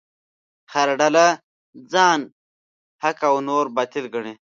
هره 0.73 0.93
ډله 1.01 1.25
ځان 1.91 2.19
حق 3.03 3.19
او 3.29 3.35
نور 3.47 3.65
باطل 3.75 4.05
ګڼي. 4.13 4.33